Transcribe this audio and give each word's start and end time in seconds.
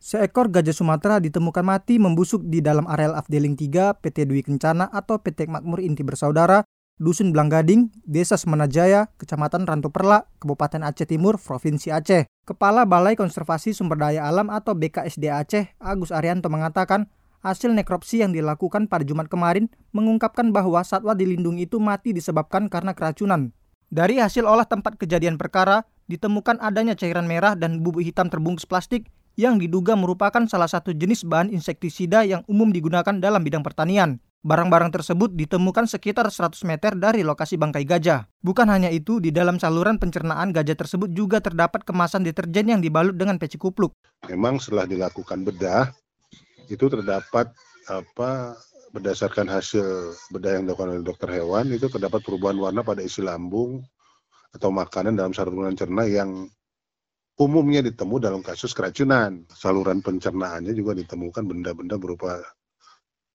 Seekor 0.00 0.48
gajah 0.48 0.72
Sumatera 0.72 1.20
ditemukan 1.20 1.60
mati 1.60 2.00
membusuk 2.00 2.48
di 2.48 2.64
dalam 2.64 2.88
areal 2.88 3.12
Afdeling 3.12 3.52
3 3.52 4.00
PT 4.00 4.24
Dwi 4.24 4.40
Kencana 4.40 4.88
atau 4.88 5.20
PT 5.20 5.44
Makmur 5.44 5.76
Inti 5.84 6.00
Bersaudara, 6.00 6.64
Dusun 6.96 7.36
Blanggading, 7.36 7.92
Desa 8.08 8.40
Semenajaya, 8.40 9.12
Kecamatan 9.20 9.68
Rantu 9.68 9.92
Perla, 9.92 10.24
Kabupaten 10.40 10.88
Aceh 10.88 11.04
Timur, 11.04 11.36
Provinsi 11.36 11.92
Aceh. 11.92 12.24
Kepala 12.48 12.88
Balai 12.88 13.12
Konservasi 13.12 13.76
Sumber 13.76 14.00
Daya 14.00 14.24
Alam 14.24 14.48
atau 14.48 14.72
BKSD 14.72 15.28
Aceh, 15.28 15.76
Agus 15.76 16.16
Arianto 16.16 16.48
mengatakan, 16.48 17.04
hasil 17.44 17.76
nekropsi 17.76 18.24
yang 18.24 18.32
dilakukan 18.32 18.88
pada 18.88 19.04
Jumat 19.04 19.28
kemarin 19.28 19.68
mengungkapkan 19.92 20.48
bahwa 20.48 20.80
satwa 20.80 21.12
dilindungi 21.12 21.68
itu 21.68 21.76
mati 21.76 22.16
disebabkan 22.16 22.72
karena 22.72 22.96
keracunan. 22.96 23.52
Dari 23.92 24.16
hasil 24.16 24.48
olah 24.48 24.64
tempat 24.64 24.96
kejadian 24.96 25.36
perkara, 25.36 25.84
ditemukan 26.08 26.56
adanya 26.64 26.96
cairan 26.96 27.28
merah 27.28 27.52
dan 27.52 27.84
bubuk 27.84 28.00
hitam 28.00 28.32
terbungkus 28.32 28.64
plastik 28.64 29.12
yang 29.38 29.58
diduga 29.58 29.94
merupakan 29.94 30.42
salah 30.48 30.66
satu 30.66 30.94
jenis 30.94 31.26
bahan 31.26 31.50
insektisida 31.50 32.26
yang 32.26 32.42
umum 32.50 32.70
digunakan 32.70 33.14
dalam 33.18 33.42
bidang 33.42 33.62
pertanian. 33.62 34.18
Barang-barang 34.40 34.88
tersebut 34.88 35.36
ditemukan 35.36 35.84
sekitar 35.84 36.24
100 36.24 36.64
meter 36.64 36.96
dari 36.96 37.20
lokasi 37.20 37.60
bangkai 37.60 37.84
gajah. 37.84 38.24
Bukan 38.40 38.72
hanya 38.72 38.88
itu, 38.88 39.20
di 39.20 39.28
dalam 39.28 39.60
saluran 39.60 40.00
pencernaan 40.00 40.56
gajah 40.56 40.80
tersebut 40.80 41.12
juga 41.12 41.44
terdapat 41.44 41.84
kemasan 41.84 42.24
deterjen 42.24 42.72
yang 42.72 42.80
dibalut 42.80 43.12
dengan 43.20 43.36
peci 43.36 43.60
kupluk. 43.60 43.92
Memang 44.32 44.56
setelah 44.56 44.88
dilakukan 44.88 45.44
bedah, 45.44 45.92
itu 46.72 46.88
terdapat 46.88 47.52
apa 47.90 48.56
berdasarkan 48.96 49.46
hasil 49.46 50.16
bedah 50.34 50.58
yang 50.58 50.62
dilakukan 50.66 50.98
oleh 50.98 51.04
dokter 51.06 51.28
hewan 51.30 51.70
itu 51.70 51.86
terdapat 51.86 52.22
perubahan 52.26 52.58
warna 52.58 52.82
pada 52.82 53.02
isi 53.02 53.22
lambung 53.22 53.82
atau 54.50 54.70
makanan 54.74 55.14
dalam 55.14 55.30
saluran 55.30 55.78
cerna 55.78 56.06
yang 56.06 56.50
umumnya 57.40 57.80
ditemu 57.80 58.20
dalam 58.20 58.44
kasus 58.44 58.76
keracunan. 58.76 59.48
Saluran 59.48 60.04
pencernaannya 60.04 60.76
juga 60.76 60.92
ditemukan 60.92 61.48
benda-benda 61.48 61.96
berupa 61.96 62.36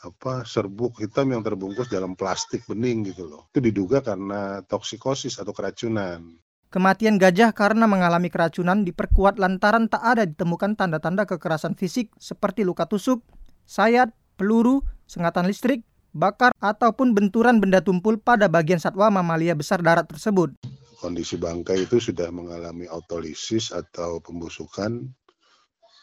apa 0.00 0.48
serbuk 0.48 0.96
hitam 1.04 1.28
yang 1.28 1.44
terbungkus 1.44 1.92
dalam 1.92 2.16
plastik 2.16 2.64
bening 2.64 3.12
gitu 3.12 3.28
loh. 3.28 3.52
Itu 3.52 3.60
diduga 3.60 4.00
karena 4.00 4.64
toksikosis 4.64 5.36
atau 5.36 5.52
keracunan. 5.52 6.40
Kematian 6.72 7.20
gajah 7.20 7.52
karena 7.52 7.84
mengalami 7.84 8.32
keracunan 8.32 8.86
diperkuat 8.86 9.36
lantaran 9.36 9.92
tak 9.92 10.00
ada 10.00 10.24
ditemukan 10.24 10.78
tanda-tanda 10.78 11.28
kekerasan 11.28 11.76
fisik 11.76 12.14
seperti 12.16 12.64
luka 12.64 12.88
tusuk, 12.88 13.20
sayat, 13.66 14.14
peluru, 14.38 14.80
sengatan 15.04 15.50
listrik, 15.50 15.82
bakar, 16.14 16.54
ataupun 16.62 17.12
benturan 17.12 17.58
benda 17.58 17.82
tumpul 17.82 18.22
pada 18.22 18.46
bagian 18.46 18.78
satwa 18.78 19.10
mamalia 19.10 19.58
besar 19.58 19.82
darat 19.82 20.06
tersebut 20.06 20.54
kondisi 21.00 21.40
bangkai 21.40 21.88
itu 21.88 21.96
sudah 21.96 22.28
mengalami 22.28 22.84
autolisis 22.84 23.72
atau 23.72 24.20
pembusukan. 24.20 25.08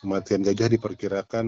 Kematian 0.02 0.42
gajah 0.42 0.70
diperkirakan 0.74 1.46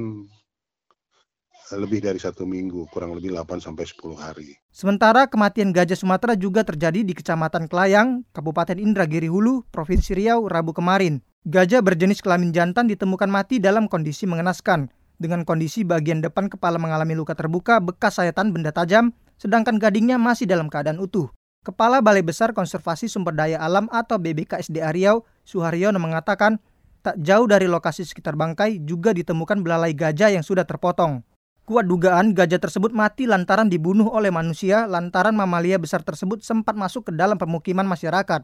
lebih 1.77 2.01
dari 2.01 2.17
satu 2.17 2.49
minggu, 2.49 2.89
kurang 2.89 3.13
lebih 3.13 3.29
8 3.37 3.61
sampai 3.61 3.85
10 3.85 4.17
hari. 4.17 4.57
Sementara 4.73 5.29
kematian 5.29 5.69
gajah 5.69 5.93
Sumatera 5.93 6.33
juga 6.33 6.65
terjadi 6.65 7.05
di 7.05 7.13
Kecamatan 7.13 7.69
Kelayang, 7.69 8.25
Kabupaten 8.33 8.81
Indragiri 8.81 9.29
Hulu, 9.29 9.69
Provinsi 9.69 10.17
Riau, 10.17 10.49
Rabu 10.49 10.73
kemarin. 10.73 11.21
Gajah 11.45 11.85
berjenis 11.85 12.25
kelamin 12.25 12.49
jantan 12.49 12.89
ditemukan 12.89 13.29
mati 13.29 13.61
dalam 13.61 13.85
kondisi 13.85 14.25
mengenaskan, 14.25 14.89
dengan 15.21 15.45
kondisi 15.45 15.85
bagian 15.85 16.25
depan 16.25 16.49
kepala 16.49 16.81
mengalami 16.81 17.13
luka 17.13 17.37
terbuka 17.37 17.77
bekas 17.77 18.17
sayatan 18.17 18.49
benda 18.49 18.73
tajam, 18.73 19.13
sedangkan 19.37 19.77
gadingnya 19.77 20.17
masih 20.17 20.49
dalam 20.49 20.73
keadaan 20.73 20.97
utuh. 20.97 21.29
Kepala 21.59 21.99
Balai 21.99 22.23
Besar 22.23 22.55
Konservasi 22.55 23.11
Sumber 23.11 23.35
Daya 23.35 23.59
Alam 23.59 23.91
atau 23.91 24.15
BBKSDA 24.15 24.95
Riau, 24.95 25.27
Suharyono 25.43 25.99
mengatakan, 25.99 26.55
tak 27.03 27.19
jauh 27.19 27.51
dari 27.51 27.67
lokasi 27.67 28.07
sekitar 28.07 28.39
bangkai 28.39 28.79
juga 28.87 29.11
ditemukan 29.11 29.59
belalai 29.59 29.91
gajah 29.91 30.31
yang 30.31 30.43
sudah 30.43 30.63
terpotong. 30.63 31.19
Kuat 31.67 31.85
dugaan 31.85 32.31
gajah 32.31 32.63
tersebut 32.63 32.95
mati 32.95 33.27
lantaran 33.27 33.67
dibunuh 33.67 34.07
oleh 34.07 34.31
manusia 34.31 34.87
lantaran 34.87 35.35
mamalia 35.35 35.75
besar 35.77 36.01
tersebut 36.01 36.41
sempat 36.41 36.79
masuk 36.79 37.07
ke 37.07 37.13
dalam 37.13 37.35
pemukiman 37.35 37.85
masyarakat. 37.85 38.41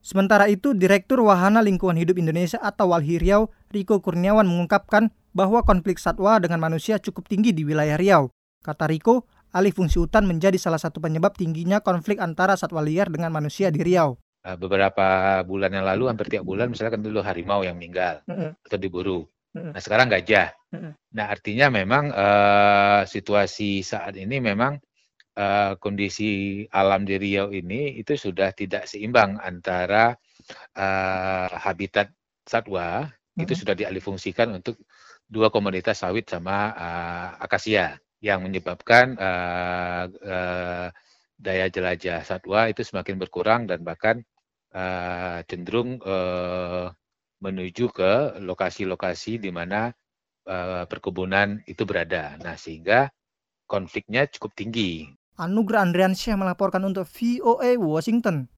Sementara 0.00 0.48
itu, 0.48 0.72
Direktur 0.72 1.20
Wahana 1.20 1.60
Lingkungan 1.60 1.98
Hidup 1.98 2.16
Indonesia 2.16 2.56
atau 2.62 2.94
Walhi 2.94 3.20
Riau, 3.20 3.52
Riko 3.74 4.00
Kurniawan 4.00 4.48
mengungkapkan 4.48 5.12
bahwa 5.36 5.60
konflik 5.66 6.00
satwa 6.00 6.40
dengan 6.40 6.62
manusia 6.62 6.96
cukup 6.96 7.28
tinggi 7.28 7.52
di 7.52 7.66
wilayah 7.66 8.00
Riau. 8.00 8.32
Kata 8.64 8.88
Riko, 8.88 9.28
alih 9.50 9.74
fungsi 9.74 9.98
hutan 9.98 10.26
menjadi 10.26 10.56
salah 10.56 10.78
satu 10.78 11.02
penyebab 11.02 11.34
tingginya 11.34 11.82
konflik 11.82 12.22
antara 12.22 12.54
satwa 12.54 12.82
liar 12.82 13.10
dengan 13.10 13.34
manusia 13.34 13.70
di 13.70 13.82
Riau. 13.82 14.18
Eh, 14.40 14.56
beberapa 14.56 15.40
bulan 15.44 15.68
yang 15.74 15.84
lalu, 15.84 16.08
hampir 16.08 16.32
tiap 16.32 16.48
bulan, 16.48 16.72
misalnya 16.72 16.96
kan 16.96 17.02
dulu 17.04 17.20
harimau 17.20 17.60
yang 17.60 17.76
meninggal 17.76 18.24
mm 18.24 18.34
-hmm. 18.34 18.50
atau 18.64 18.78
diburu. 18.80 19.20
Mm 19.52 19.60
-hmm. 19.60 19.72
Nah 19.76 19.80
sekarang 19.84 20.06
gajah. 20.08 20.48
Mm 20.72 20.78
-hmm. 20.80 20.92
Nah 21.12 21.26
artinya 21.28 21.66
memang 21.68 22.04
uh, 22.08 23.02
situasi 23.04 23.84
saat 23.84 24.16
ini 24.16 24.40
memang 24.40 24.80
uh, 25.36 25.76
kondisi 25.76 26.64
alam 26.72 27.04
di 27.04 27.20
Riau 27.20 27.52
ini 27.52 28.00
itu 28.00 28.16
sudah 28.16 28.56
tidak 28.56 28.88
seimbang 28.88 29.36
antara 29.36 30.16
uh, 30.78 31.52
habitat 31.60 32.08
satwa 32.48 33.12
itu 33.38 33.56
sudah 33.56 33.72
dialihfungsikan 33.72 34.52
untuk 34.52 34.76
dua 35.24 35.48
komoditas 35.48 36.02
sawit 36.02 36.28
sama 36.28 36.74
uh, 36.74 37.28
akasia 37.40 37.96
yang 38.20 38.44
menyebabkan 38.44 39.16
uh, 39.16 40.04
uh, 40.08 40.88
daya 41.40 41.66
jelajah 41.72 42.20
satwa 42.20 42.68
itu 42.68 42.84
semakin 42.84 43.16
berkurang 43.16 43.64
dan 43.64 43.80
bahkan 43.80 44.20
uh, 44.76 45.40
cenderung 45.48 45.96
uh, 46.04 46.92
menuju 47.40 47.88
ke 47.88 48.44
lokasi-lokasi 48.44 49.40
di 49.40 49.48
mana 49.48 49.88
uh, 50.44 50.84
perkebunan 50.84 51.64
itu 51.64 51.88
berada. 51.88 52.36
Nah, 52.44 52.60
sehingga 52.60 53.08
konfliknya 53.64 54.28
cukup 54.28 54.52
tinggi. 54.52 55.08
Anugerah 55.40 55.88
Andriansyah 55.88 56.36
melaporkan 56.36 56.84
untuk 56.84 57.08
VOA 57.08 57.80
Washington. 57.80 58.52